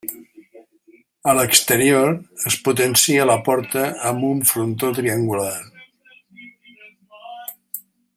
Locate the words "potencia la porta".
2.69-3.85